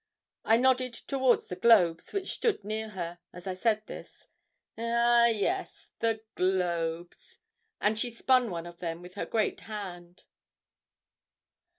I 0.43 0.57
nodded 0.57 0.95
towards 0.95 1.45
the 1.45 1.55
globes, 1.55 2.11
which 2.11 2.31
stood 2.33 2.63
near 2.63 2.89
her, 2.89 3.19
as 3.31 3.45
I 3.45 3.53
said 3.53 3.83
this. 3.85 4.29
'Oh! 4.75 5.25
yes 5.25 5.91
the 5.99 6.21
globes;' 6.33 7.37
and 7.79 7.99
she 7.99 8.09
spun 8.09 8.49
one 8.49 8.65
of 8.65 8.79
them 8.79 9.03
with 9.03 9.13
her 9.13 9.27
great 9.27 9.59
hand. 9.59 10.23